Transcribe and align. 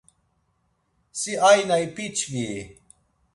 Si 1.19 1.31
aina 1.49 1.75
ipiçvii? 1.85 2.59